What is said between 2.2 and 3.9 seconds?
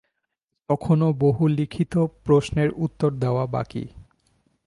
প্রশ্নের উত্তর দেওয়া বাকী।